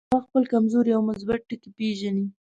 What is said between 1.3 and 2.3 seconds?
ټکي پېژني.